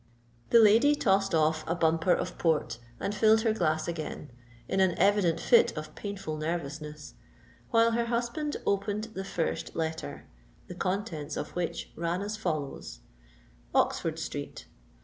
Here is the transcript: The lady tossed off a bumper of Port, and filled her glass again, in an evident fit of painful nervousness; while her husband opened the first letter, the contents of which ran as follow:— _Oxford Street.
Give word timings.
The 0.49 0.57
lady 0.59 0.95
tossed 0.95 1.35
off 1.35 1.63
a 1.67 1.75
bumper 1.75 2.11
of 2.15 2.39
Port, 2.39 2.79
and 2.99 3.13
filled 3.13 3.41
her 3.41 3.53
glass 3.53 3.87
again, 3.87 4.31
in 4.67 4.79
an 4.79 4.97
evident 4.97 5.39
fit 5.39 5.77
of 5.77 5.93
painful 5.93 6.37
nervousness; 6.37 7.13
while 7.69 7.91
her 7.91 8.05
husband 8.05 8.57
opened 8.65 9.09
the 9.13 9.23
first 9.23 9.75
letter, 9.75 10.25
the 10.65 10.73
contents 10.73 11.37
of 11.37 11.55
which 11.55 11.93
ran 11.95 12.23
as 12.23 12.35
follow:— 12.35 12.81
_Oxford 13.75 14.17
Street. 14.17 14.65